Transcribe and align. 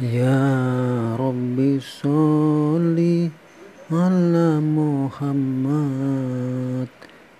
يا 0.00 1.16
رب 1.16 1.80
صل 2.02 3.28
على 3.92 4.60
محمد. 4.60 5.78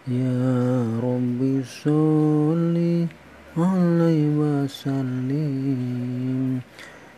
يا 0.09 1.01
رب 1.01 1.63
صل 1.85 3.07
عليه 3.57 4.29
وسلم. 4.39 6.61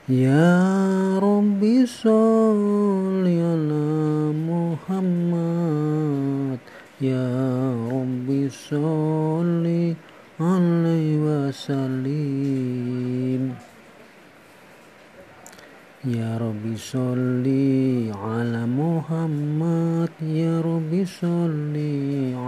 يا 0.09 1.19
رب 1.19 1.85
صل 1.87 3.27
على 3.27 4.33
محمد. 4.51 6.59
يا 7.01 7.75
رب 7.93 8.49
صل 8.53 9.95
عليه 10.41 11.09
وسلم. 11.27 12.61
يا 16.05 16.39
رب 16.39 16.65
صل 16.77 17.45
على 18.25 18.63
محمد 18.67 20.09
يا 20.23 20.61
رب 20.61 20.93
صل 21.05 21.77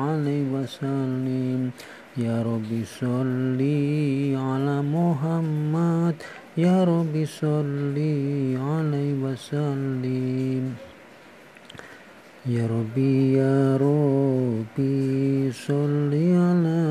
عليه 0.01 0.43
وسلم. 0.55 1.71
يا 2.17 2.43
رب 2.43 2.71
صل 3.01 3.61
على 4.49 4.77
محمد 4.97 6.15
يا 6.57 6.85
رب 6.85 7.15
صل 7.41 7.97
عليه 8.69 9.13
وسلم. 9.25 10.65
يا 12.47 12.65
ربي 12.67 13.33
يا 13.33 13.77
ربي 13.77 15.53
صل 15.53 16.13
على 16.49 16.83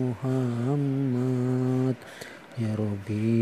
محمد. 0.00 1.96
يا 2.64 2.72
ربي 2.84 3.35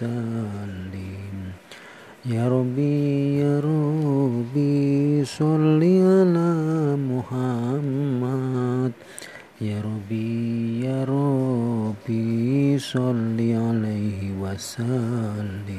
وسلم 0.00 1.36
يا 2.26 2.48
ربي 2.48 3.36
يا 3.38 3.60
ربي 3.60 5.24
صل 5.24 5.82
على 5.84 6.52
محمد. 6.96 8.92
يا 9.60 9.80
ربي 9.84 10.80
يا 10.84 11.04
ربي 11.04 12.78
صل 12.78 13.36
عليه 13.36 14.32
وسلم. 14.40 15.70